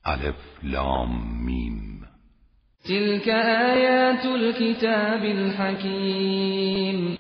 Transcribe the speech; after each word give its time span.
الف 0.05 0.37
لام 0.63 1.45
میم. 1.45 2.07
تلك 2.85 3.29
آیات 3.29 4.27
الكتاب 4.27 5.23
الحکیم. 5.23 7.19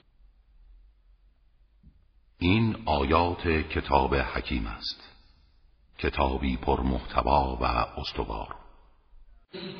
این 2.44 2.76
آیات 2.86 3.48
کتاب 3.48 4.14
حکیم 4.14 4.66
است. 4.66 5.00
کتابی 5.98 6.56
پر 6.56 6.80
محتوا 6.80 7.58
و 7.60 7.64
استوار. 8.00 8.54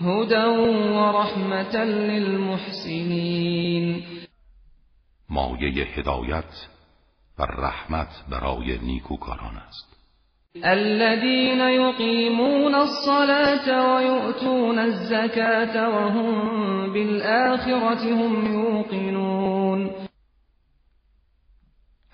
هدى 0.03 0.47
و 0.95 0.99
رحمتا 0.99 1.83
للمحسنین. 1.85 3.47
مایه 5.29 5.85
هدایت 5.85 6.69
و 7.39 7.43
رحمت 7.43 8.25
برای 8.31 8.79
نیکوکاران 8.79 9.57
است. 9.57 9.95
الذين 10.65 11.61
يقيمون 11.61 12.75
الصلاة 12.75 13.95
ويؤتون 13.95 14.79
الزكاة 14.79 15.89
وهم 15.89 16.93
بالآخرة 16.93 18.15
هم 18.15 18.53
يوقنون. 18.53 20.04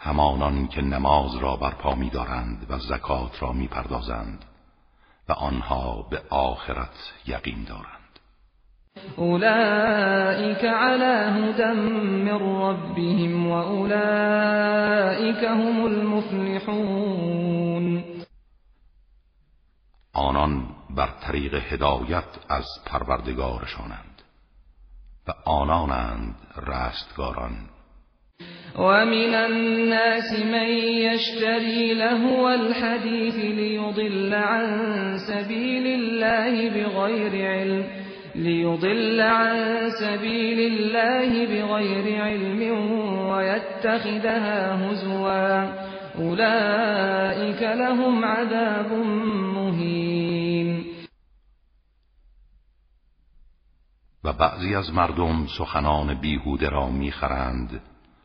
همانان 0.02 0.68
که 0.68 0.82
نماز 0.82 1.36
را 1.36 1.56
برپا 1.56 1.94
می‌دارند 1.94 2.66
و 2.68 2.78
زکات 2.78 3.42
را 3.42 3.52
می‌پردازند 3.52 4.44
و 5.28 5.32
آنها 5.32 6.02
به 6.10 6.22
آخرت 6.30 7.12
یقین 7.26 7.64
دارند. 7.64 8.00
أولئك 9.18 10.64
على 10.64 11.30
هدى 11.38 11.72
من 11.72 12.28
ربهم 12.28 13.46
وأولئك 13.46 15.44
هم 15.44 15.84
المفلحون. 15.84 17.00
آنان 20.12 20.66
بر 20.90 21.08
طریق 21.20 21.54
هدایت 21.54 22.24
از 22.48 22.66
پروردگارشانند 22.86 24.22
و 25.28 25.32
آنانند 25.44 26.34
رستگاران. 26.56 27.52
ومن 28.78 29.34
الناس 29.34 30.40
من 30.40 30.68
يشتري 31.06 31.94
لهو 31.94 32.50
الحديث 32.50 33.34
ليضل 33.34 34.34
عن 34.34 34.66
سبيل 35.18 35.86
الله 35.86 36.68
بغير 36.68 37.46
علم 37.50 37.84
ليضل 38.34 39.20
عن 39.20 39.90
سبيل 40.00 40.60
الله 40.60 41.46
بغير 41.46 42.22
علم 42.22 42.60
ويتخذها 43.28 44.74
هزوا. 44.74 45.90
أولئك 46.18 47.62
لهم 47.62 48.24
عذاب 48.24 48.92
مهين. 49.54 50.84
و 54.24 54.32
بعضی 54.32 54.74
از 54.74 54.94
مردم 54.94 55.46
سخنان 55.58 56.14
بیهوده 56.14 56.68
را 56.68 56.90
میخرند. 56.90 57.80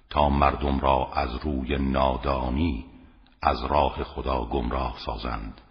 تا 0.09 0.29
مردم 0.29 0.79
را 0.79 1.11
از 1.13 1.35
روی 1.35 1.77
نادانی 1.77 2.85
از 3.41 3.65
راه 3.65 4.03
خدا 4.03 4.45
گمراه 4.45 4.95
سازند 5.05 5.61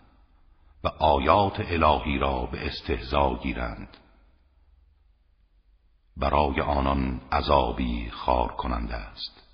و 0.85 0.89
آیات 0.89 1.61
الهی 1.61 2.19
را 2.19 2.49
به 2.53 2.67
استهزا 2.67 3.39
گیرند. 3.43 3.89
برای 6.17 6.61
آنان 6.61 7.21
عذابی 7.33 8.11
خار 8.11 8.49
کننده 8.49 8.95
است. 8.95 9.45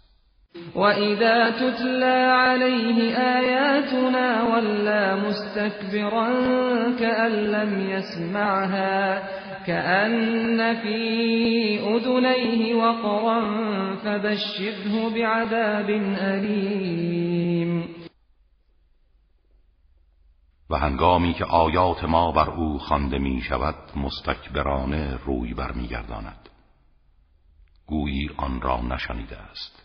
وَإِذَا 0.74 1.50
تُتْلَى 1.50 2.18
عَلَيْهِ 2.44 2.98
آيَاتُنَا 3.38 4.42
وَلَّى 4.42 5.16
مُسْتَكْبِرًا 5.26 6.28
كَأَن 6.98 7.32
لَّمْ 7.32 7.90
يَسْمَعْهَا 7.90 9.22
كَأَنَّ 9.66 10.74
فِي 10.82 11.00
أُذُنَيْهِ 11.80 12.74
وَقْرًا 12.74 13.40
فَبَشِّرْهُ 13.96 15.10
بِعَذَابٍ 15.14 15.90
أَلِيمٍ. 16.18 17.84
و 20.70 20.74
هنگامی 20.74 21.34
که 21.34 21.44
آیات 21.44 22.04
ما 22.04 22.32
بر 22.32 22.50
او 22.50 22.78
خوانده 22.78 23.18
می 23.18 23.40
شود 23.40 23.74
مستکبرانه 23.96 25.16
روی 25.16 25.54
برمیگرداند 25.54 26.48
گویی 27.86 28.30
آن 28.36 28.60
را 28.60 28.80
نشنیده 28.80 29.38
است. 29.38 29.82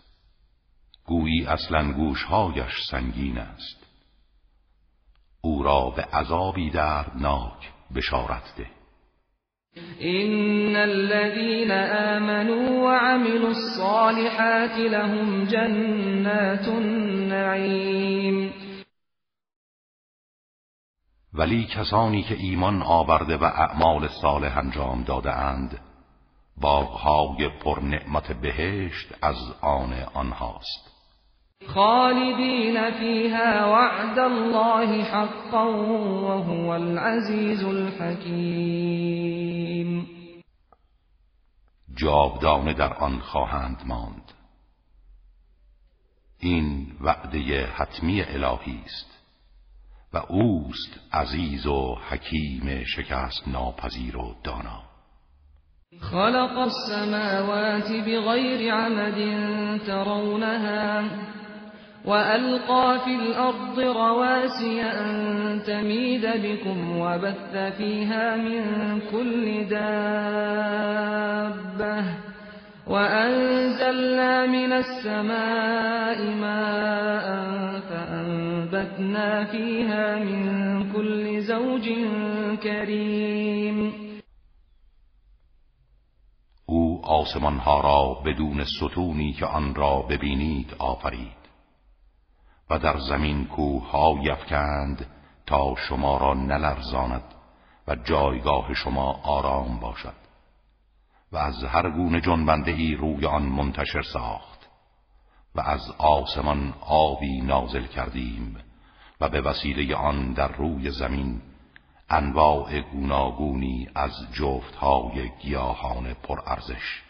گویی 1.05 1.45
اصلا 1.45 1.91
گوشهایش 1.91 2.73
سنگین 2.91 3.37
است. 3.37 3.85
او 5.41 5.63
را 5.63 5.89
به 5.89 6.03
عذابی 6.03 6.69
دردناک 6.69 7.71
بشارت 7.95 8.55
ده. 8.57 8.84
إن 10.01 10.75
الذين 10.75 11.71
آمنوا 11.71 12.83
وعملوا 12.83 13.49
الصالحات 13.49 14.79
لهم 14.79 15.45
جنات 15.45 16.67
النعيم 16.67 18.53
ولی 21.33 21.65
کسانی 21.65 22.23
که 22.23 22.35
ایمان 22.35 22.81
آورده 22.81 23.37
و 23.37 23.43
اعمال 23.43 24.07
صالح 24.07 24.57
انجام 24.57 25.03
داده 25.03 25.31
اند 25.31 25.79
باغهای 26.57 27.49
پر 27.49 27.79
نعمت 27.79 28.31
بهشت 28.31 29.07
از 29.21 29.35
آن 29.61 29.93
آنهاست. 30.13 30.94
خالدین 31.67 32.91
فیها 32.91 33.71
وعد 33.71 34.19
الله 34.19 35.03
حقا 35.03 35.65
وهو 35.71 36.69
العزیز 36.69 37.63
الحکیم 37.63 39.35
جاودانه 41.95 42.73
در 42.73 42.93
آن 42.93 43.19
خواهند 43.19 43.83
ماند. 43.85 44.31
این 46.39 46.87
وعده 47.01 47.65
حتمی 47.65 48.21
الهی 48.21 48.81
است 48.85 49.19
و 50.13 50.17
اوست 50.17 50.99
عزیز 51.13 51.67
و 51.67 51.97
حکیم 52.09 52.83
شکست 52.83 53.47
ناپذیر 53.47 54.17
و 54.17 54.35
دانا. 54.43 54.83
خلق 56.01 56.57
السماوات 56.57 57.91
بغير 57.91 58.73
عمد 58.73 59.17
ترونها. 59.77 61.03
وألقى 62.07 62.99
في 63.05 63.15
الأرض 63.15 63.79
رواسي 63.79 64.81
أن 64.81 65.61
تميد 65.65 66.25
بكم 66.25 66.99
وبث 66.99 67.55
فيها 67.77 68.35
من 68.35 68.61
كل 69.11 69.67
دابة 69.69 70.75
وأنزلنا 72.87 74.45
من 74.45 74.71
السماء 74.73 76.25
ماء 76.41 77.27
فأنبتنا 77.89 79.45
فيها 79.45 80.19
من 80.19 80.93
كل 80.93 81.41
زوج 81.41 81.89
كريم. 82.63 84.05
أو 86.69 87.01
آسمان 87.03 87.57
ها 87.57 87.81
را 87.81 88.13
بدون 88.25 88.63
ستونی 88.63 89.33
که 89.33 89.45
آن 89.45 89.75
را 89.75 90.01
ببینید 90.09 90.75
آفرید. 90.79 91.44
و 92.69 92.79
در 92.79 92.99
زمین 92.99 93.45
کوه 93.45 93.89
ها 93.89 94.15
یفکند 94.21 95.07
تا 95.45 95.75
شما 95.75 96.17
را 96.17 96.33
نلرزاند 96.33 97.23
و 97.87 97.95
جایگاه 97.95 98.73
شما 98.73 99.11
آرام 99.23 99.79
باشد 99.79 100.15
و 101.31 101.37
از 101.37 101.63
هر 101.63 101.89
گونه 101.89 102.21
جنبنده 102.21 102.71
ای 102.71 102.95
روی 102.95 103.25
آن 103.25 103.43
منتشر 103.43 104.01
ساخت 104.01 104.69
و 105.55 105.61
از 105.61 105.91
آسمان 105.97 106.73
آبی 106.81 107.41
نازل 107.41 107.85
کردیم 107.85 108.57
و 109.21 109.29
به 109.29 109.41
وسیله 109.41 109.95
آن 109.95 110.33
در 110.33 110.47
روی 110.47 110.91
زمین 110.91 111.41
انواع 112.09 112.81
گوناگونی 112.81 113.89
از 113.95 114.11
جفتهای 114.33 115.29
گیاهان 115.41 116.13
پرارزش 116.13 117.01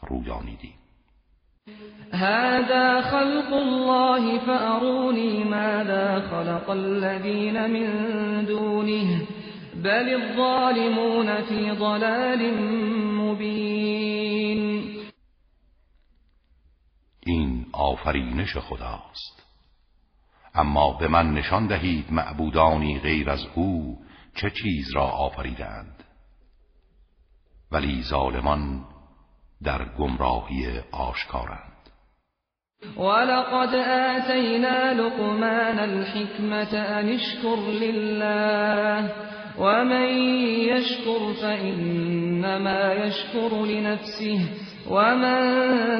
رویانیدیم. 0.00 0.81
هذا 2.12 3.00
خلق 3.00 3.52
الله 3.52 4.38
فأروني 4.38 5.44
ماذا 5.44 6.20
خلق 6.20 6.70
الذين 6.70 7.70
من 7.70 7.86
دونه 8.44 9.26
بل 9.74 10.14
الظالمون 10.14 11.42
في 11.42 11.70
ضلال 11.70 12.54
مبين. 13.18 14.92
این 17.26 17.66
آفرینش 17.72 18.56
خداست. 18.56 19.42
اما 20.54 20.92
به 20.92 21.08
من 21.08 21.34
نشان 21.34 21.66
دهید 21.66 22.12
معبودانی 22.12 22.98
غیر 22.98 23.30
از 23.30 23.46
او 23.54 23.98
چه 24.34 24.50
چیز 24.50 24.94
را 24.94 25.04
آفریدند 25.04 26.04
ولی 27.72 28.02
ظالمان 28.02 28.91
در 29.64 29.84
گمراهی 29.98 30.80
آشکارند. 30.92 31.72
ولقد 32.96 33.74
آتینا 33.74 34.92
لقمان 34.92 35.78
الحكمة 35.78 36.74
ان 36.74 37.08
اشکر 37.08 37.56
لله 37.56 39.10
ومن 39.58 40.08
يشكر 40.68 41.32
فإنما 41.42 42.92
يشكر 42.92 43.64
لنفسه 43.64 44.48
ومن 44.90 45.40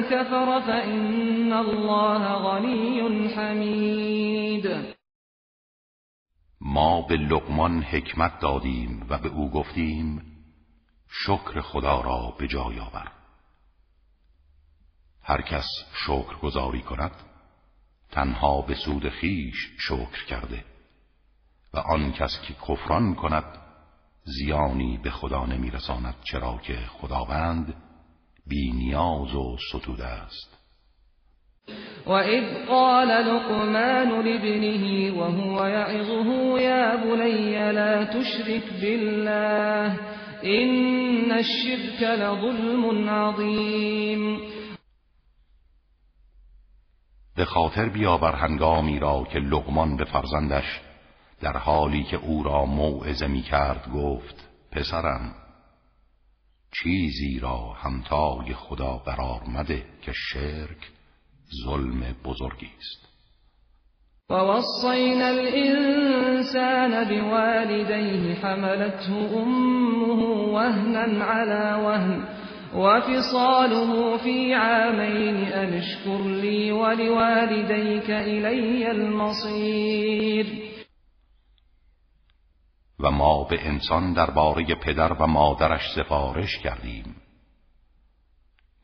كفر 0.01 0.61
فإن 0.61 1.53
الله 1.53 2.33
غنی 2.33 3.27
حمید. 3.35 4.93
ما 6.61 7.01
به 7.01 7.15
لقمان 7.15 7.81
حکمت 7.81 8.39
دادیم 8.41 9.05
و 9.09 9.17
به 9.17 9.29
او 9.29 9.51
گفتیم 9.51 10.21
شکر 11.09 11.61
خدا 11.61 12.01
را 12.01 12.33
به 12.39 12.47
جای 12.47 12.79
آور 12.79 13.22
هر 15.23 15.41
کس 15.41 15.65
شکر 16.05 16.35
گذاری 16.41 16.81
کند 16.81 17.11
تنها 18.11 18.61
به 18.61 18.75
سود 18.75 19.09
خیش 19.09 19.71
شکر 19.79 20.25
کرده. 20.27 20.63
و 21.73 21.77
آن 21.77 22.11
کس 22.11 22.41
که 22.47 22.53
کفران 22.53 23.15
کند 23.15 23.43
زیانی 24.23 24.99
به 25.03 25.09
خدا 25.09 25.45
نمیرساند 25.45 26.15
چرا 26.23 26.59
که 26.63 26.73
خداوند 26.73 27.73
بی 28.47 28.71
نیاز 28.71 29.35
و 29.35 29.57
ستوده 29.69 30.05
است. 30.05 30.57
و 32.05 32.11
اذ 32.11 32.67
قال 32.67 33.07
لقمان 33.07 33.75
لابنه 34.09 35.11
وهو 35.11 35.67
يعظه 35.67 36.61
يا 36.61 36.95
بني 36.95 37.71
لا 37.71 38.05
تشرك 38.05 38.63
بالله 38.81 39.99
ان 40.43 41.31
الشرك 41.31 42.01
لظلم 42.01 43.09
عظیم. 43.09 44.52
به 47.35 47.45
خاطر 47.45 47.89
بیاور 47.89 48.35
هنگامی 48.35 48.99
را 48.99 49.23
که 49.31 49.39
لقمان 49.39 49.97
به 49.97 50.05
فرزندش 50.05 50.81
در 51.41 51.57
حالی 51.57 52.03
که 52.03 52.17
او 52.17 52.43
را 52.43 52.65
موعظه 52.65 53.27
می 53.27 53.41
کرد 53.41 53.91
گفت 53.93 54.49
پسرم 54.71 55.35
چیزی 56.71 57.39
را 57.39 57.57
همتای 57.57 58.53
خدا 58.53 58.97
قرار 58.97 59.41
مده 59.47 59.85
که 60.01 60.11
شرک 60.11 60.91
ظلم 61.65 62.15
بزرگی 62.25 62.71
است. 62.77 63.03
ووصينا 64.29 65.27
الإنسان 65.27 67.03
بوالديه 67.03 68.35
حملته 68.35 69.13
أمه 69.33 70.23
وهنا 70.53 71.25
على 71.25 71.83
وهن 71.85 72.23
وفصاله 72.75 74.17
في 74.17 74.53
عامين 74.53 75.35
أن 75.35 75.73
اشكر 75.73 76.23
لي 76.23 76.71
ولوالديك 76.71 78.09
إلي 78.09 78.91
المصير. 78.91 80.73
و 82.99 83.11
ما 83.11 83.43
به 83.43 83.67
انسان 83.67 84.13
درباره 84.13 84.75
پدر 84.75 85.13
و 85.13 85.27
مادرش 85.27 85.81
سفارش 85.95 86.57
کردیم. 86.57 87.15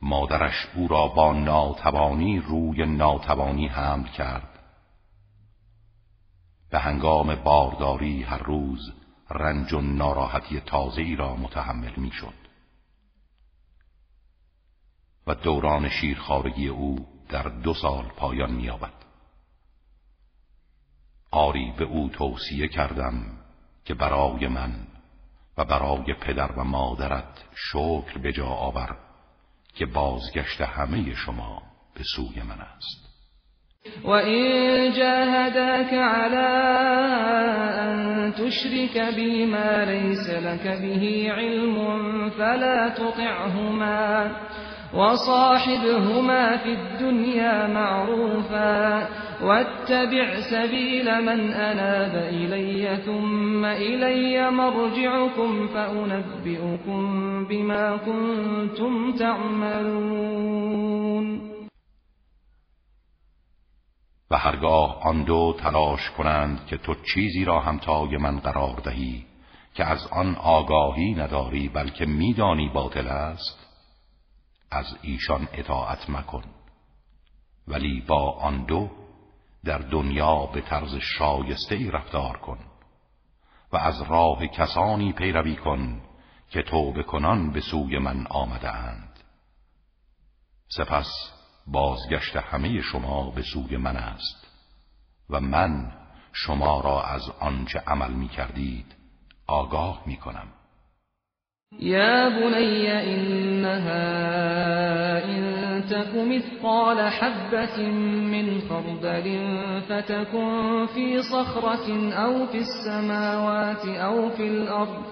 مادرش 0.02 0.66
او 0.74 0.88
را 0.88 1.08
با 1.08 1.32
ناتوانی 1.32 2.38
روی 2.38 2.86
ناتوانی 2.86 3.66
حمل 3.66 4.08
کرد. 4.08 4.58
به 6.70 6.78
هنگام 6.78 7.34
بارداری 7.34 8.22
هر 8.22 8.42
روز 8.42 8.92
رنج 9.30 9.72
و 9.72 9.80
ناراحتی 9.80 10.60
تازه‌ای 10.60 11.16
را 11.16 11.36
متحمل 11.36 11.96
می‌شد. 11.96 12.39
و 15.30 15.34
دوران 15.34 15.88
شیرخارگی 15.88 16.68
او 16.68 17.06
در 17.28 17.42
دو 17.42 17.74
سال 17.74 18.04
پایان 18.16 18.52
می‌یابد. 18.52 18.92
آری 21.30 21.72
به 21.78 21.84
او 21.84 22.08
توصیه 22.08 22.68
کردم 22.68 23.12
که 23.84 23.94
برای 23.94 24.48
من 24.48 24.72
و 25.58 25.64
برای 25.64 26.14
پدر 26.20 26.52
و 26.52 26.64
مادرت 26.64 27.44
شکر 27.54 28.18
به 28.22 28.32
جا 28.32 28.46
آور 28.46 28.96
که 29.74 29.86
بازگشت 29.86 30.60
همه 30.60 31.14
شما 31.14 31.62
به 31.94 32.04
سوی 32.16 32.42
من 32.42 32.60
است. 32.60 33.10
و 34.04 34.10
این 34.10 34.92
جاهداك 34.92 35.94
على 35.94 36.36
ان 37.78 38.32
تشرك 38.32 39.14
بی 39.14 39.46
ما 39.46 39.84
لك 40.44 40.62
به 40.62 41.32
علم 41.32 42.30
فلا 42.30 42.90
تطعهما. 42.90 44.30
وصاحبهما 44.94 46.56
في 46.56 46.72
الدنيا 46.72 47.66
معروفا 47.66 49.08
واتبع 49.42 50.40
سبيل 50.50 51.20
من 51.20 51.50
أناب 51.50 52.14
إلي 52.14 52.96
ثم 52.96 53.64
إلي 53.64 54.50
مرجعكم 54.50 55.66
فأنبئكم 55.66 57.44
بما 57.44 57.96
كنتم 57.96 59.12
تعملون. 59.12 60.60
و 64.30 64.36
هرگاه 64.36 64.98
آن 65.02 65.24
دو 65.24 65.54
تلاش 65.58 66.10
کنند 66.10 66.66
که 66.66 66.76
تو 66.76 66.94
چیزی 67.14 67.44
را 67.44 67.60
همتای 67.60 68.16
من 68.16 68.38
قرار 68.38 68.80
دهی 68.84 69.26
که 69.74 69.84
از 69.84 70.08
آن 70.12 70.36
آگاهی 70.36 71.14
نداری 71.14 71.68
بلکه 71.68 72.06
میدانی 72.06 72.68
باطل 72.74 73.06
است 73.06 73.59
از 74.70 74.96
ایشان 75.02 75.48
اطاعت 75.52 76.10
مکن. 76.10 76.44
ولی 77.68 78.00
با 78.00 78.32
آن 78.32 78.64
دو 78.64 78.90
در 79.64 79.78
دنیا 79.78 80.46
به 80.46 80.60
طرز 80.60 80.94
شایسته 80.94 81.74
ای 81.74 81.90
رفتار 81.90 82.36
کن 82.36 82.58
و 83.72 83.76
از 83.76 84.02
راه 84.02 84.46
کسانی 84.46 85.12
پیروی 85.12 85.56
کن 85.56 86.00
که 86.50 86.62
توبه 86.62 87.02
کنان 87.02 87.50
به 87.50 87.60
سوی 87.60 87.98
من 87.98 88.26
آمده 88.26 88.70
اند 88.70 89.20
سپس 90.68 91.32
بازگشت 91.66 92.36
همه 92.36 92.80
شما 92.80 93.30
به 93.30 93.42
سوی 93.42 93.76
من 93.76 93.96
است 93.96 94.46
و 95.30 95.40
من 95.40 95.92
شما 96.32 96.80
را 96.80 97.02
از 97.02 97.30
آنچه 97.40 97.78
عمل 97.86 98.12
می 98.12 98.28
کردید 98.28 98.94
آگاه 99.46 100.02
می 100.06 100.16
کنم 100.16 100.48
يا 101.78 102.28
بني 102.28 103.14
إنها 103.14 104.04
إن 105.24 105.84
تك 105.90 106.14
مثقال 106.16 107.00
حبة 107.10 107.88
من 108.32 108.60
خردل 108.68 109.48
فتكن 109.88 110.86
في 110.94 111.22
صخرة 111.22 112.12
أو 112.12 112.46
في 112.46 112.58
السماوات 112.58 113.86
أو 113.86 114.30
في 114.30 114.46
الأرض 114.48 115.02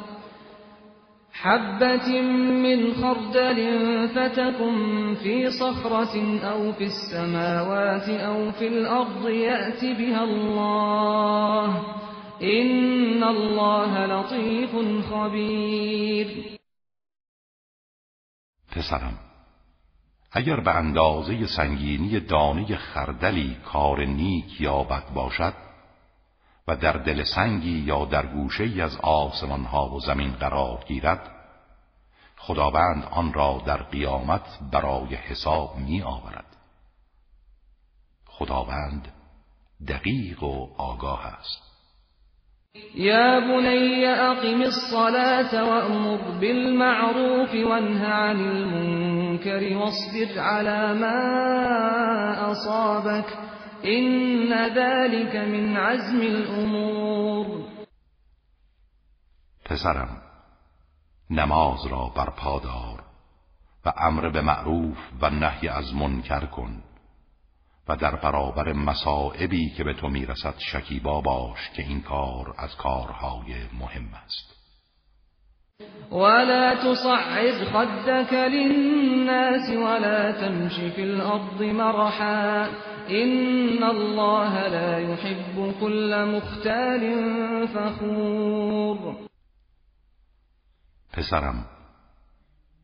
حبة 1.32 2.20
من 2.22 2.92
خردل 2.94 3.58
فتكن 4.08 5.14
في 5.22 5.50
صخرة 5.50 6.40
أو 6.44 6.72
في 6.72 6.84
السماوات 6.84 8.08
أو 8.08 8.50
في 8.50 8.68
الأرض 8.68 9.28
يأت 9.28 9.84
بها 9.84 10.24
الله 10.24 11.82
الله 12.42 14.06
لطیف 14.06 14.70
خبیر 15.10 16.58
پسرم 18.70 19.18
اگر 20.32 20.60
به 20.60 20.74
اندازه 20.74 21.46
سنگینی 21.46 22.20
دانه 22.20 22.76
خردلی 22.76 23.56
کار 23.64 24.04
نیک 24.04 24.60
یا 24.60 24.82
بد 24.82 25.12
باشد 25.14 25.54
و 26.68 26.76
در 26.76 26.92
دل 26.92 27.24
سنگی 27.24 27.78
یا 27.78 28.04
در 28.04 28.26
گوشه 28.26 28.64
ای 28.64 28.80
از 28.80 28.96
آسمان 28.96 29.64
ها 29.64 29.88
و 29.90 30.00
زمین 30.00 30.32
قرار 30.32 30.84
گیرد 30.88 31.30
خداوند 32.36 33.04
آن 33.04 33.32
را 33.32 33.62
در 33.66 33.82
قیامت 33.82 34.58
برای 34.72 35.14
حساب 35.14 35.76
می 35.76 36.02
آورد 36.02 36.56
خداوند 38.26 39.12
دقیق 39.88 40.42
و 40.42 40.74
آگاه 40.76 41.26
است. 41.26 41.67
يا 42.94 43.38
بني 43.38 44.06
أقم 44.06 44.62
الصلاة 44.62 45.64
وأمر 45.64 46.38
بالمعروف 46.40 47.54
وانه 47.54 48.08
عن 48.08 48.40
المنكر 48.40 49.76
واصبر 49.76 50.40
على 50.40 50.94
ما 50.94 51.20
أصابك 52.50 53.38
إن 53.84 54.52
ذلك 54.52 55.36
من 55.36 55.76
عزم 55.76 56.20
الأمور. 56.20 57.68
پسرم 59.64 60.22
نماز 61.30 61.86
را 61.86 62.12
برپا 62.16 62.58
دار 62.58 63.04
و 63.86 63.92
امر 63.96 64.28
به 64.28 64.40
معروف 64.40 64.98
و 65.22 65.30
نهی 65.30 65.68
از 65.68 65.94
منکر 65.94 66.46
کن. 66.46 66.82
و 67.88 67.96
در 67.96 68.16
برابر 68.16 68.72
مسائبی 68.72 69.70
که 69.70 69.84
به 69.84 69.94
تو 69.94 70.08
می‌رسد 70.08 70.54
شکیبا 70.58 71.20
باش 71.20 71.70
که 71.76 71.82
این 71.82 72.00
کار 72.00 72.54
از 72.58 72.76
کارهای 72.76 73.54
مهم 73.80 74.08
است. 74.24 74.54
ولا 76.12 76.74
تصعد 76.74 77.64
خدك 77.64 78.32
للناس 78.32 79.70
ولا 79.70 80.32
تمشي 80.32 80.90
في 80.90 81.02
الأرض 81.02 81.62
مرحا 81.62 82.66
إن 83.10 83.82
الله 83.82 84.68
لا 84.68 85.00
يحب 85.00 85.74
كل 85.80 86.24
مختال 86.24 87.02
فخور. 87.66 89.16
پسرم 91.12 91.66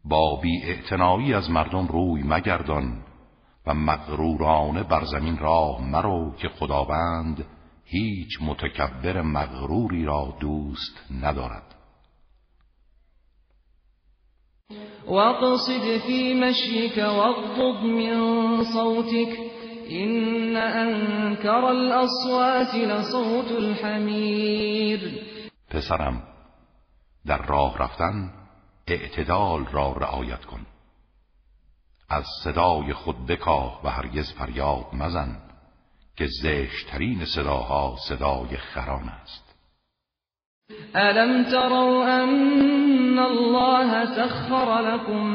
با 0.04 0.40
بی 0.42 1.34
از 1.34 1.50
مردم 1.50 1.86
روی 1.86 2.22
مگردان 2.22 3.02
و 3.66 3.74
مغرورانه 3.74 4.82
بر 4.82 5.04
زمین 5.04 5.38
راه 5.38 5.82
مرو 5.90 6.34
که 6.38 6.48
خداوند 6.48 7.46
هیچ 7.84 8.28
متکبر 8.42 9.22
مغروری 9.22 10.04
را 10.04 10.36
دوست 10.40 11.12
ندارد. 11.22 11.74
واقصد 15.06 15.98
في 16.06 16.34
مشيك 16.34 16.96
واغضض 16.96 17.84
من 17.84 18.64
صوتك 18.64 19.38
إن 19.90 20.56
أنكر 20.56 21.70
الأصوات 21.70 22.74
لصوت 22.74 23.52
الحمیر 23.52 25.00
پسرم 25.70 26.22
در 27.26 27.42
راه 27.46 27.78
رفتن 27.78 28.30
اعتدال 28.88 29.66
را 29.72 29.92
رعایت 29.92 30.44
کن. 30.44 30.66
از 32.10 32.24
صدای 32.44 32.92
خود 32.92 33.26
بکاه 33.26 33.80
و 33.84 33.88
هرگز 33.88 34.32
فریاد 34.32 34.86
مزن 34.92 35.36
که 36.16 36.26
زشترین 36.26 37.24
صداها 37.24 37.96
صدای 38.08 38.56
خران 38.56 39.08
است. 39.08 39.44
ألم 40.96 41.44
تروا 41.44 42.22
أن 42.22 43.18
الله 43.18 44.04
سخر 44.04 44.80
لكم 44.80 45.26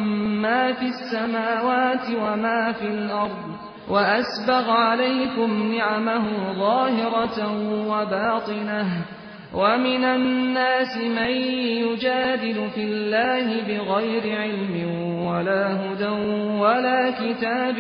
ما 0.42 0.74
في 0.74 0.86
السماوات 0.86 2.10
وما 2.10 2.72
في 2.72 2.88
الأرض 2.88 3.56
وأسبغ 3.90 4.70
عليكم 4.70 5.74
نعمه 5.74 6.54
ظاهرة 6.54 7.38
وباطنة 7.88 9.06
ومن 9.54 10.04
الناس 10.04 10.98
من 10.98 11.32
يجادل 11.82 12.70
في 12.70 12.84
الله 12.84 13.62
بغير 13.62 14.42
علم 14.42 14.76
ولا 15.26 15.92
هدى 15.92 16.10
ولا 16.60 17.12
كتاب 17.12 17.80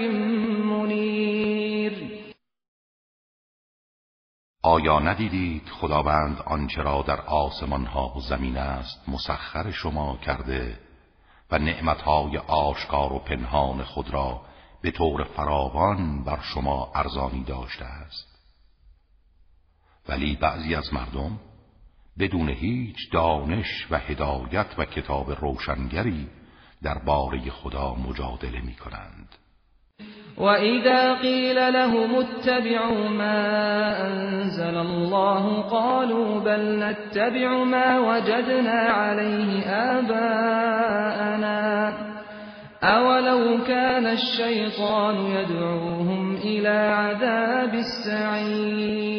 منير. 0.65 1.93
آیا 4.63 4.99
ندیدید 4.99 5.69
خداوند 5.69 6.41
آنچه 6.45 6.81
را 6.81 7.01
در 7.07 7.21
آسمان 7.21 7.85
ها 7.85 8.13
و 8.17 8.21
زمین 8.21 8.57
است 8.57 9.09
مسخر 9.09 9.71
شما 9.71 10.17
کرده 10.17 10.79
و 11.51 11.59
نعمتهای 11.59 12.37
آشکار 12.37 13.13
و 13.13 13.19
پنهان 13.19 13.83
خود 13.83 14.13
را 14.13 14.41
به 14.81 14.91
طور 14.91 15.23
فراوان 15.23 16.23
بر 16.23 16.39
شما 16.41 16.91
ارزانی 16.95 17.43
داشته 17.43 17.85
است؟ 17.85 18.27
ولی 20.09 20.35
بعضی 20.35 20.75
از 20.75 20.93
مردم 20.93 21.39
بدون 22.19 22.49
هیچ 22.49 23.11
دانش 23.11 23.87
و 23.91 23.97
هدایت 23.97 24.67
و 24.77 24.85
کتاب 24.85 25.31
روشنگری 25.31 26.27
باره 27.05 27.49
خدا 27.49 27.95
مجادله 27.95 28.61
می 28.61 28.75
کنند 28.75 29.35
وإذا 30.37 31.15
قيل 31.15 31.55
لهم 31.73 32.15
اتبعوا 32.15 33.09
ما 33.09 34.07
أنزل 34.07 34.77
الله 34.77 35.61
قالوا 35.61 36.39
بل 36.39 36.83
نتبع 36.83 37.63
ما 37.63 37.99
وجدنا 37.99 38.71
عليه 38.71 39.69
آباءنا 39.99 41.29
أولو 42.83 43.63
كان 43.63 44.05
الشيطان 44.07 45.15
يدعوهم 45.15 46.35
إلى 46.35 46.69
عذاب 46.69 47.73
السعير 47.73 49.09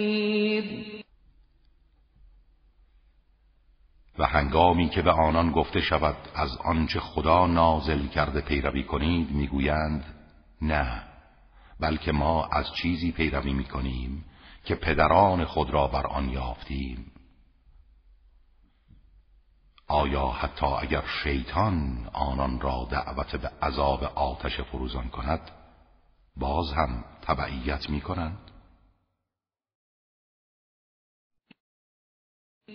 و 4.21 4.27
هنگامی 4.27 4.89
که 4.89 5.03
به 5.03 5.11
آنان 5.11 5.51
گفته 5.51 5.81
شود 5.81 6.17
از 6.35 6.57
آنچه 6.57 7.01
خدا 7.01 7.47
نازل 7.47 8.07
کرده 8.07 8.41
پیروی 8.41 8.85
کنید 8.85 9.31
می‌گویند 9.31 10.05
نه 10.63 11.03
بلکه 11.81 12.13
ما 12.13 12.47
از 12.47 12.73
چیزی 12.75 13.13
پیروی 13.13 13.53
می 13.53 13.65
کنیم 13.65 14.25
که 14.65 14.75
پدران 14.75 15.45
خود 15.45 15.71
را 15.71 15.87
بر 15.87 16.07
آن 16.07 16.29
یافتیم. 16.29 17.13
آیا 19.89 20.29
حتی 20.29 20.67
اگر 20.67 21.03
شیطان 21.23 22.11
آنان 22.13 22.61
را 22.61 22.89
دعوت 22.91 23.37
به 23.37 23.51
عذاب 23.63 24.05
آتش 24.05 24.61
فروزان 24.61 25.09
کند 25.09 25.51
باز 26.37 26.73
هم 26.73 27.05
تبعیت 27.23 27.91
می 27.91 28.01
کنند 28.01 28.50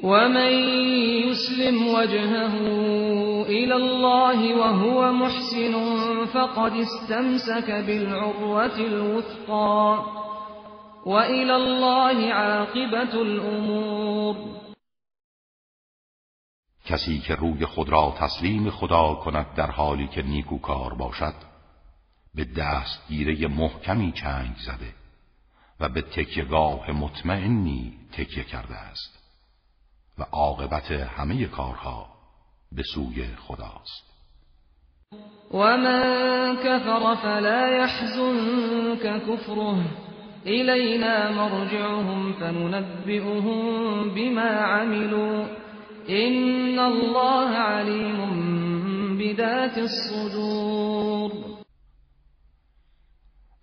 ومن 0.04 0.54
يسلم 1.28 1.88
وجهه 1.88 2.54
إلى 3.46 3.75
الله 3.75 4.56
وهو 4.56 5.12
محسن 5.12 5.74
فقد 6.25 6.72
استمسك 6.72 7.72
بالعروة 7.72 8.75
الوثقى 8.75 10.04
وإلى 11.06 11.56
الله 11.56 12.34
عاقبة 12.34 13.22
الأمور 13.22 14.36
کسی 16.86 17.20
که 17.20 17.36
روی 17.36 17.66
خود 17.66 17.90
را 17.90 18.16
تسلیم 18.20 18.70
خدا 18.70 19.16
کند 19.16 19.54
در 19.56 19.72
حالی 19.72 20.08
که 20.08 20.22
نیکوکار 20.22 20.94
باشد 20.94 21.34
به 22.36 22.46
دستگیره 22.46 23.48
محکمی 23.48 24.12
چنگ 24.12 24.56
زده 24.66 24.94
و 25.80 25.90
به 25.90 26.02
تکیگاه 26.02 26.92
مطمئنی 26.92 27.94
تکیه 28.12 28.44
کرده 28.44 28.75
است. 28.75 29.25
و 30.17 30.24
عاقبت 30.31 30.91
همه 30.91 31.45
کارها 31.45 32.07
به 32.72 32.84
سوی 32.84 33.27
خداست. 33.48 34.15
ومن 35.51 36.55
كفر 36.55 37.15
فلا 37.15 37.77
يحزنك 37.77 39.22
كفره 39.22 39.77
إلينا 40.45 41.31
مرجعهم 41.31 42.34
فننبئهم 42.34 43.60
بما 44.10 44.50
عملوا. 44.50 45.45
إن 46.10 46.79
الله 46.79 47.50
عليم 47.50 49.17
بذات 49.17 49.77
الصدور. 49.77 51.31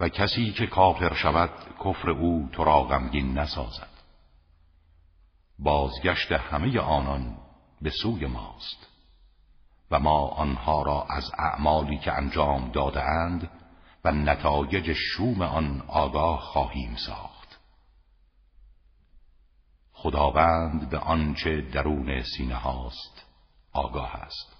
و 0.00 0.08
کسی 0.08 0.52
که 0.52 0.66
کافر 0.66 1.14
شود 1.14 1.50
کفر 1.84 2.10
او 2.10 2.48
تو 2.52 2.64
را 2.64 2.82
غمگین 2.82 3.38
نسازد. 3.38 3.91
بازگشت 5.62 6.32
همه 6.32 6.80
آنان 6.80 7.36
به 7.82 7.90
سوی 7.90 8.26
ماست. 8.26 8.88
و 9.90 9.98
ما 9.98 10.28
آنها 10.28 10.82
را 10.82 11.06
از 11.10 11.30
اعمالی 11.38 11.98
که 11.98 12.12
انجام 12.12 12.70
دادهاند 12.70 13.50
و 14.04 14.12
نتایج 14.12 14.92
شوم 14.92 15.42
آن 15.42 15.82
آگاه 15.88 16.40
خواهیم 16.40 16.96
ساخت. 17.06 17.60
خداوند 19.92 20.90
به 20.90 20.98
آنچه 20.98 21.60
درون 21.60 22.22
سینه 22.22 22.54
هاست 22.54 23.26
آگاه 23.72 24.14
است. 24.14 24.56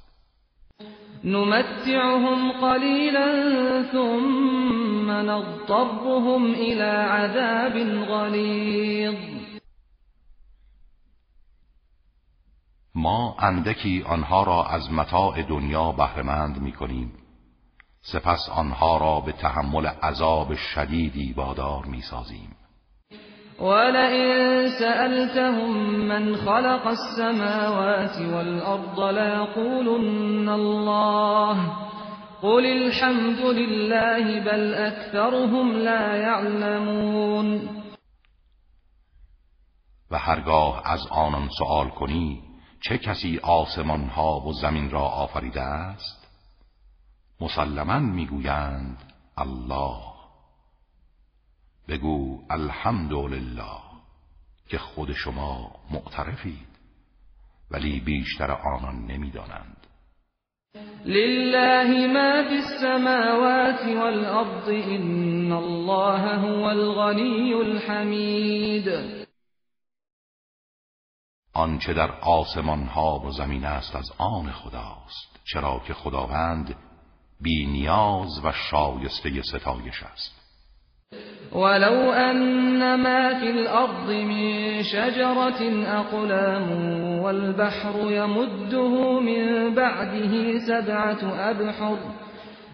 نمتعهم 1.25 2.53
قلیلا 2.53 3.29
ثم 3.93 5.11
نضطرهم 5.11 6.45
الى 6.45 6.83
عذاب 6.83 8.05
غلیظ. 8.05 9.42
ما 12.95 13.37
اندکی 13.39 14.03
آنها 14.03 14.43
را 14.43 14.65
از 14.65 14.93
متاع 14.93 15.43
دنیا 15.43 15.93
بهرهمند 15.93 16.63
می 16.63 16.73
کنیم 16.73 17.13
سپس 18.01 18.49
آنها 18.49 18.97
را 18.97 19.21
به 19.21 19.33
تحمل 19.33 19.87
عذاب 19.87 20.55
شدیدی 20.55 21.33
وادار 21.33 21.85
می 21.85 22.01
سازیم 22.01 22.57
ولئن 23.61 24.69
سألتهم 24.79 25.71
من 26.09 26.37
خلق 26.37 26.87
السماوات 26.87 28.21
والأرض 28.21 29.01
ليقولن 29.01 30.49
الله. 30.49 31.57
قل 32.43 32.67
الحمد 32.67 33.41
لله 33.41 34.41
بل 34.41 34.75
أكثرهم 34.75 35.73
لا 35.73 36.17
يعلمون. 36.17 37.69
و 40.11 40.19
هرگاه 40.19 40.83
از 40.85 41.07
آنان 41.11 41.49
سؤال 41.59 41.89
کنی 41.89 42.52
چه 42.85 42.99
کسی 42.99 43.39
آسمان 43.39 44.09
ها 44.09 44.41
و 44.41 44.53
زمین 44.53 44.91
را 44.91 45.01
آفریده 45.01 45.61
است؟ 45.61 46.29
مسلما 47.41 47.99
می‌گویند 47.99 49.13
الله. 49.37 49.97
بگو 51.89 52.43
الحمدلله 52.51 53.81
که 54.69 54.79
خود 54.79 55.13
شما 55.13 55.71
معترفید 55.91 56.69
ولی 57.71 58.01
بیشتر 58.01 58.51
آنان 58.51 59.07
نمی‌دانند. 59.07 59.87
لله 61.05 62.07
ما 62.07 62.43
في 62.49 62.57
السماوات 62.57 63.83
والأرض 63.97 64.69
إن 64.69 65.53
الله 65.53 66.37
هو 66.37 66.65
الغني 66.65 67.55
الحمید 67.55 69.22
آنچه 71.55 71.95
در 71.95 72.11
آسمان 72.21 72.87
ها 72.87 73.19
و 73.19 73.31
زمین 73.31 73.65
است 73.65 73.97
از 73.97 74.11
آن 74.19 74.53
خداست 74.53 75.41
چرا 75.45 75.83
که 75.87 75.95
خداوند 75.95 76.75
بی 77.41 77.67
نیاز 77.67 78.45
و 78.45 78.53
شایسته 78.53 79.43
ستایش 79.43 80.03
است. 80.03 80.43
ولو 81.53 82.11
أن 82.13 82.95
ما 82.95 83.41
في 83.41 83.51
الأرض 83.51 84.11
من 84.11 84.83
شجرة 84.83 85.61
أقلام 85.87 86.69
والبحر 87.23 88.11
يمده 88.11 89.21
من 89.21 89.75
بعده 89.75 90.59
سبعة 90.59 91.51
أبحر 91.51 91.97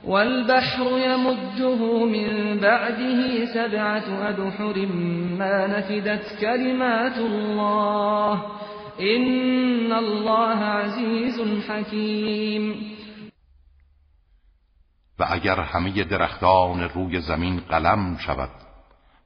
والبحر 0.04 0.98
يمده 0.98 2.04
من 2.06 2.58
بعده 2.60 3.44
سبعة 3.54 4.28
أبحر 4.28 4.86
ما 5.38 5.66
نفدت 5.66 6.40
كلمات 6.40 7.18
الله. 7.18 8.42
إن 9.00 9.92
الله 9.92 10.64
عزيز 10.64 11.40
حكيم. 11.68 12.98
و 15.18 15.26
اگر 15.30 15.60
همه 15.60 16.04
درختان 16.04 16.80
روی 16.80 17.20
زمین 17.20 17.60
قلم 17.60 18.16
شود 18.16 18.50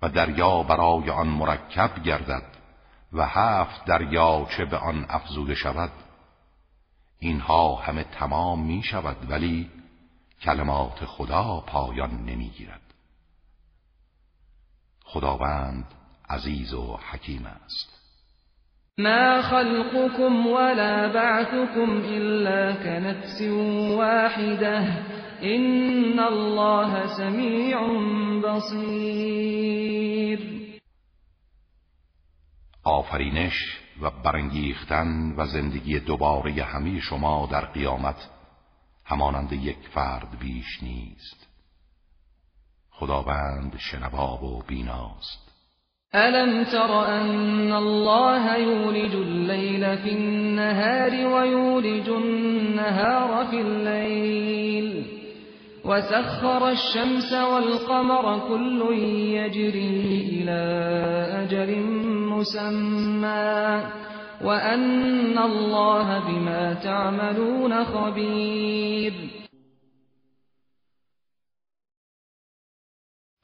و 0.02 0.08
دریا 0.08 0.62
برای 0.62 1.10
آن 1.10 1.26
مرکب 1.26 2.02
گردد 2.04 2.42
و 3.12 3.26
هفت 3.26 3.84
دریا 3.84 4.46
چه 4.56 4.64
به 4.64 4.76
آن 4.76 5.06
افزوده 5.08 5.54
شود 5.54 5.90
اینها 7.18 7.74
همه 7.74 8.04
تمام 8.04 8.66
می 8.66 8.82
شود 8.82 9.16
ولی 9.30 9.70
کلمات 10.44 11.04
خدا 11.04 11.64
پایان 11.66 12.10
نمی 12.10 12.48
گیرد 12.48 12.94
خداوند 15.04 15.84
عزیز 16.30 16.74
و 16.74 16.98
حکیم 17.10 17.46
است. 17.46 18.02
ما 18.98 19.42
خلقكم 19.42 20.46
ولا 20.46 21.08
بعثكم 21.08 22.02
إلا 22.04 22.72
كنفس 22.72 23.40
واحده 23.96 25.04
این 25.40 26.18
الله 26.18 27.06
سمیع 27.16 27.78
بصیر 28.44 29.92
آفرینش 32.84 33.78
و 34.02 34.10
برانگیختن 34.10 35.34
و 35.36 35.46
زندگی 35.46 36.00
دوباره 36.00 36.52
همه 36.52 37.00
شما 37.00 37.48
در 37.52 37.64
قیامت 37.64 38.28
همانند 39.12 39.52
یک 39.52 39.88
فرد 39.94 40.38
بیش 40.40 40.82
نیست. 40.82 41.46
خداوند 42.90 43.76
شنوا 43.78 44.44
و 44.44 44.62
بیناست. 44.68 45.52
ألم 46.14 46.64
تر 46.64 47.04
أن 47.06 47.72
الله 47.72 48.56
يولج 48.56 49.14
الليل 49.14 49.96
في 49.98 50.12
النهار 50.12 51.26
ويولج 51.26 52.08
النهار 52.08 53.46
في 53.46 53.60
الليل 53.60 55.06
وسخر 55.84 56.68
الشمس 56.68 57.32
والقمر 57.32 58.48
كل 58.48 58.94
يجري 59.36 60.28
إلى 60.32 60.62
أجل 61.42 61.80
مسمى 62.28 63.82
وأن 64.42 65.38
الله 65.38 66.20
بما 66.20 66.74
تعملون 66.74 67.84
خبير 67.84 69.42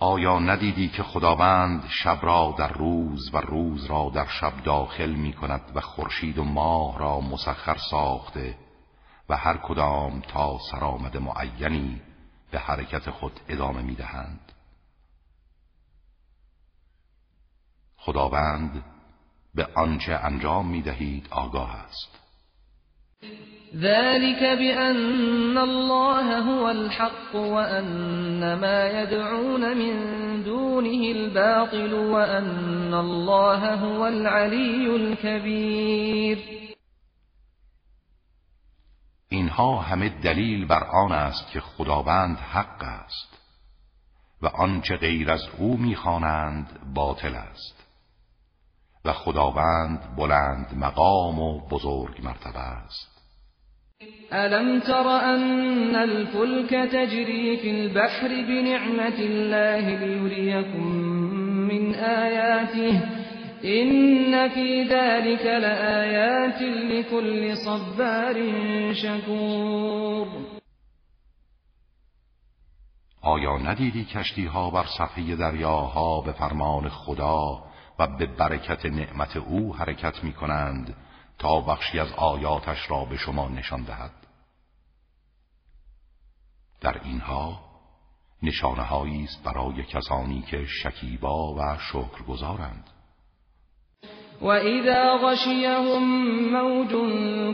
آیا 0.01 0.39
ندیدی 0.39 0.89
که 0.89 1.03
خداوند 1.03 1.85
شب 1.89 2.19
را 2.23 2.55
در 2.59 2.73
روز 2.73 3.35
و 3.35 3.39
روز 3.39 3.85
را 3.85 4.11
در 4.15 4.27
شب 4.27 4.63
داخل 4.65 5.11
می 5.11 5.33
کند 5.33 5.73
و 5.75 5.81
خورشید 5.81 6.39
و 6.39 6.45
ماه 6.45 6.99
را 6.99 7.21
مسخر 7.21 7.77
ساخته 7.91 8.59
و 9.29 9.37
هر 9.37 9.57
کدام 9.57 10.21
تا 10.21 10.59
سرآمد 10.71 11.17
معینی 11.17 12.01
به 12.51 12.59
حرکت 12.59 13.11
خود 13.11 13.41
ادامه 13.49 13.83
می 13.83 13.95
دهند. 13.95 14.53
خداوند 17.97 18.85
به 19.55 19.67
آنچه 19.75 20.13
انجام 20.13 20.71
می 20.71 20.83
دهید 20.83 21.27
آگاه 21.31 21.75
است. 21.75 22.19
ذلك 23.77 24.41
بأن 24.59 25.59
الله 25.59 26.41
هو 26.41 26.65
الحق 26.65 27.35
وأن 27.35 28.55
ما 28.55 28.87
يدعون 28.87 29.75
من 29.75 29.95
دونه 30.43 31.17
الباطل 31.17 31.95
وأن 31.95 32.95
الله 32.95 33.75
هو 33.75 34.07
العلي 34.07 34.97
الكبير. 34.97 36.39
اینها 39.29 39.79
همه 39.79 40.09
دلیل 40.09 40.67
بر 40.67 40.85
آن 40.85 41.13
است 41.13 41.51
که 41.53 41.61
خداوند 41.61 42.39
حق 42.39 42.83
است 42.83 43.39
و 44.43 44.47
آنچه 44.47 44.97
غیر 44.97 45.31
از 45.31 45.43
او 45.59 45.77
می‌خوانند 45.77 46.95
باطل 46.95 47.35
است. 47.35 47.88
و 49.05 49.13
خداوند 49.13 50.17
بلند 50.17 50.67
مقام 50.77 51.39
و 51.39 51.61
بزرگ 51.71 52.25
مرتبه 52.25 52.59
است. 52.59 53.19
ألم 54.33 54.81
تر 54.81 55.09
أن 55.09 55.97
الفلك 55.97 56.71
تجري 56.71 57.57
في 57.57 57.71
البحر 57.71 58.29
بنعمة 58.29 59.19
الله 59.19 60.05
ليريكم 60.05 60.87
من 61.69 61.95
آياته؟ 61.95 63.01
إن 63.65 64.49
في 64.49 64.83
ذلك 64.83 65.47
لآيات 65.47 66.63
لكل 66.63 67.57
صبار 67.57 68.37
شكور. 68.93 70.27
آیا 73.23 73.59
ندیدی 73.59 74.05
کشتی 74.05 74.47
ها 74.47 74.71
بر 74.71 74.85
صفحه 74.99 75.35
دریاها 75.35 76.21
به 76.21 76.33
فرمان 76.33 76.89
خدا 76.89 77.68
و 77.99 78.07
به 78.07 78.27
برکت 78.27 78.87
نعمت 78.87 79.37
او 79.37 79.77
حرکت 79.77 80.25
می 80.25 80.33
کنند 80.33 80.97
تا 81.39 81.61
بخشی 81.61 81.99
از 82.01 82.13
آیاتش 82.13 82.91
را 82.91 83.05
به 83.05 83.17
شما 83.17 83.49
نشان 83.49 83.83
دهد. 83.83 84.11
در 86.81 87.01
اینها 87.05 87.61
نشانه 88.43 88.95
است 89.25 89.43
برای 89.45 89.83
کسانی 89.83 90.43
که 90.43 90.65
شکیبا 90.83 91.55
و 91.55 91.79
شکرگزارند. 91.93 92.85
وإذا 94.43 95.17
غشيهم 95.17 96.03
موج 96.53 96.91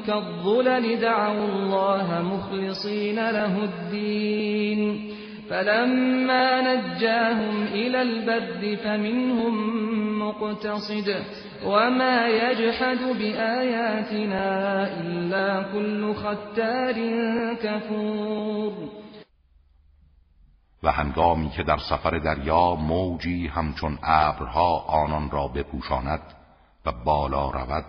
كالظلل 0.07 0.97
دعوا 1.01 1.45
الله 1.45 2.23
مخلصين 2.23 3.31
له 3.31 3.59
الدين 3.59 5.11
فلما 5.51 6.61
نجاهم 6.61 7.67
إلى 7.73 8.03
البر 8.03 8.77
فمنهم 8.77 9.94
مقتصد 10.25 11.25
وما 11.65 12.29
يجحد 12.29 12.99
بآياتنا 13.19 14.49
إلا 15.01 15.63
كل 15.73 16.15
ختار 16.15 16.97
كفور. 17.55 18.73
و 20.83 20.93
هنگامی 20.93 21.51
که 21.51 21.63
در 21.63 21.79
سفر 21.79 22.19
دریا 22.19 22.75
موجی 22.75 23.47
همچون 23.47 23.99
ابرها 24.03 24.79
آنان 24.79 25.31
را 25.31 25.49
بپوشاند 25.49 26.23
و 26.87 26.93
بالا 26.93 27.51
رود 27.51 27.85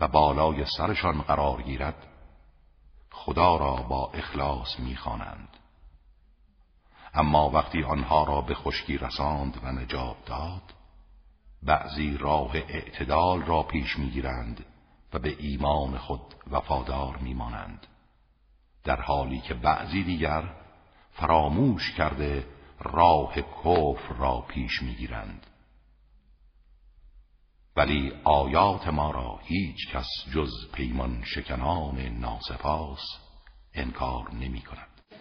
و 0.00 0.08
بالای 0.08 0.64
سرشان 0.64 1.20
قرار 1.20 1.62
گیرد 1.62 2.06
خدا 3.10 3.56
را 3.56 3.76
با 3.76 4.10
اخلاص 4.14 4.80
می‌خوانند. 4.80 5.48
اما 7.14 7.50
وقتی 7.50 7.82
آنها 7.82 8.24
را 8.24 8.40
به 8.40 8.54
خشکی 8.54 8.98
رساند 8.98 9.60
و 9.64 9.72
نجات 9.72 10.16
داد 10.26 10.62
بعضی 11.62 12.16
راه 12.16 12.56
اعتدال 12.56 13.42
را 13.42 13.62
پیش 13.62 13.98
می‌گیرند 13.98 14.64
و 15.12 15.18
به 15.18 15.36
ایمان 15.38 15.98
خود 15.98 16.34
وفادار 16.50 17.16
میمانند. 17.16 17.86
در 18.84 19.00
حالی 19.00 19.40
که 19.40 19.54
بعضی 19.54 20.04
دیگر 20.04 20.54
فراموش 21.12 21.90
کرده 21.90 22.46
راه 22.80 23.34
کفر 23.34 24.14
را 24.18 24.40
پیش 24.40 24.82
می‌گیرند. 24.82 25.46
ولی 27.76 28.12
آیات 28.24 28.88
ما 28.88 29.10
را 29.10 29.40
هیچ 29.42 29.88
کس 29.92 30.08
جز 30.34 30.52
پیمان 30.72 31.22
شکنان 31.24 31.98
ناسپاس 32.00 33.00
انکار 33.74 34.34
نمی 34.34 34.60
کند 34.60 34.89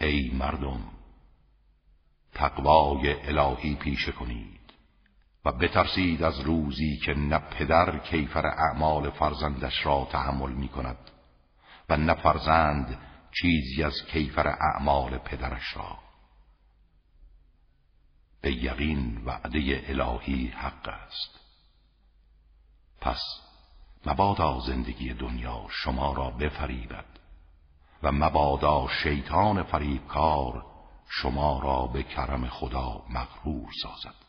ای 0.00 0.30
مردم 0.34 0.80
تقوای 2.32 3.26
الهی 3.28 3.74
پیشه 3.74 4.12
کنید 4.12 4.60
و 5.44 5.52
بترسید 5.52 6.22
از 6.22 6.40
روزی 6.40 6.96
که 6.96 7.14
نه 7.14 7.38
پدر 7.38 7.98
کیفر 7.98 8.46
اعمال 8.46 9.10
فرزندش 9.10 9.86
را 9.86 10.08
تحمل 10.12 10.52
می 10.52 10.68
کند 10.68 11.10
و 11.88 11.96
نه 11.96 12.14
فرزند 12.14 12.98
چیزی 13.40 13.82
از 13.82 13.94
کیفر 14.12 14.48
اعمال 14.48 15.18
پدرش 15.18 15.76
را. 15.76 15.98
به 18.40 18.52
یقین 18.52 19.24
وعده 19.24 19.84
الهی 19.88 20.46
حق 20.46 20.88
است. 20.88 21.40
پس 23.00 23.20
مبادا 24.06 24.60
زندگی 24.60 25.12
دنیا 25.12 25.66
شما 25.70 26.12
را 26.12 26.30
بفریبد. 26.30 27.25
و 28.02 28.12
مبادا 28.12 28.86
شیطان 29.02 29.62
فریبکار 29.62 30.62
شما 31.08 31.60
را 31.62 31.86
به 31.92 32.02
کرم 32.02 32.46
خدا 32.46 33.02
مغرور 33.10 33.68
سازد. 33.82 34.26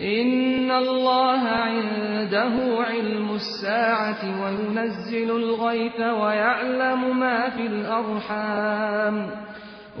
إن 0.00 0.70
الله 0.70 1.48
عنده 1.48 2.84
علم 2.84 3.30
الساعة 3.34 4.42
وينزل 4.42 5.30
الغيث 5.30 6.00
ويعلم 6.00 7.18
ما 7.18 7.50
في 7.50 7.66
الأرحام 7.66 9.30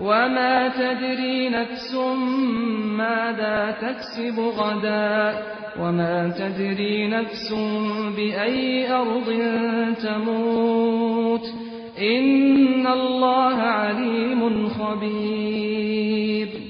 وما 0.00 0.68
تدري 0.68 1.48
نفس 1.48 1.94
ماذا 2.96 3.70
تكسب 3.70 4.40
غدا 4.40 5.42
وما 5.78 6.28
تدري 6.28 7.08
نفس 7.08 7.52
بأي 8.16 8.92
أرض 8.92 9.28
تموت. 10.02 11.11
إن 11.98 12.86
الله 12.86 13.56
عليم 13.56 14.68
خبير. 14.68 16.62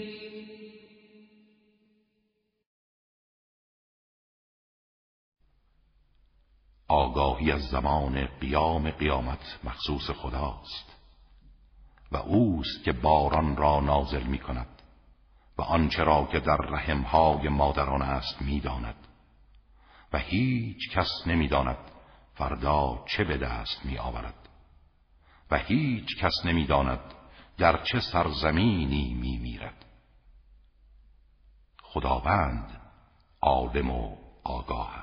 آگاهی 6.88 7.52
از 7.52 7.62
زمان 7.62 8.26
قیام 8.40 8.90
قیامت 8.90 9.58
مخصوص 9.64 10.10
خداست 10.10 10.96
و 12.12 12.16
اوست 12.16 12.84
که 12.84 12.92
باران 12.92 13.56
را 13.56 13.80
نازل 13.80 14.22
می 14.22 14.38
کند 14.38 14.82
و 15.58 15.62
آنچه 15.62 16.04
را 16.04 16.28
که 16.32 16.40
در 16.40 16.56
رحمهای 16.56 17.48
مادران 17.48 18.02
است 18.02 18.42
می‌داند 18.42 19.06
و 20.12 20.18
هیچ 20.18 20.90
کس 20.90 21.26
نمی‌داند 21.26 21.78
فردا 22.34 23.04
چه 23.08 23.24
به 23.24 23.36
دست 23.36 23.84
می 23.84 23.98
آورد 23.98 24.41
و 25.52 25.56
هیچ 25.56 26.16
کس 26.20 26.32
نمی‌داند 26.44 27.14
در 27.58 27.82
چه 27.82 28.00
سرزمینی 28.00 29.14
می 29.14 29.38
میرد 29.38 29.84
خداوند 31.82 32.80
عالم 33.42 33.90
و 33.90 34.16
آگاه 34.44 35.01